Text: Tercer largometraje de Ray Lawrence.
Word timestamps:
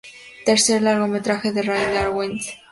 Tercer 0.45 0.81
largometraje 0.81 1.51
de 1.53 1.61
Ray 1.61 1.93
Lawrence. 1.93 2.55